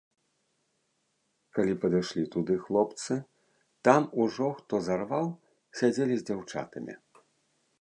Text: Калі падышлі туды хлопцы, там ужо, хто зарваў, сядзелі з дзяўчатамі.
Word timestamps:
Калі 1.57 1.73
падышлі 1.83 2.23
туды 2.35 2.55
хлопцы, 2.63 3.13
там 3.89 4.09
ужо, 4.25 4.49
хто 4.57 4.75
зарваў, 4.89 5.27
сядзелі 5.83 6.15
з 6.23 6.31
дзяўчатамі. 6.31 6.93